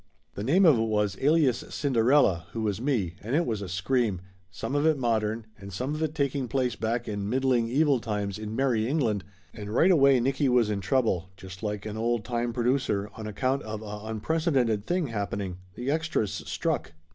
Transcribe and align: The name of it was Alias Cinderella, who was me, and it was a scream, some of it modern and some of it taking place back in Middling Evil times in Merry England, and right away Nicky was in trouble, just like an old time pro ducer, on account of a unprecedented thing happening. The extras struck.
The 0.33 0.43
name 0.43 0.65
of 0.65 0.79
it 0.79 0.87
was 0.87 1.15
Alias 1.21 1.59
Cinderella, 1.69 2.47
who 2.53 2.63
was 2.63 2.81
me, 2.81 3.13
and 3.21 3.35
it 3.35 3.45
was 3.45 3.61
a 3.61 3.69
scream, 3.69 4.19
some 4.49 4.73
of 4.73 4.83
it 4.83 4.97
modern 4.97 5.45
and 5.59 5.71
some 5.71 5.93
of 5.93 6.01
it 6.01 6.15
taking 6.15 6.47
place 6.47 6.75
back 6.75 7.07
in 7.07 7.29
Middling 7.29 7.69
Evil 7.69 7.99
times 7.99 8.39
in 8.39 8.55
Merry 8.55 8.87
England, 8.87 9.23
and 9.53 9.75
right 9.75 9.91
away 9.91 10.19
Nicky 10.19 10.49
was 10.49 10.71
in 10.71 10.81
trouble, 10.81 11.29
just 11.37 11.61
like 11.61 11.85
an 11.85 11.97
old 11.97 12.25
time 12.25 12.51
pro 12.51 12.63
ducer, 12.63 13.11
on 13.15 13.27
account 13.27 13.61
of 13.61 13.83
a 13.83 13.99
unprecedented 14.05 14.87
thing 14.87 15.05
happening. 15.09 15.57
The 15.75 15.91
extras 15.91 16.31
struck. 16.31 16.93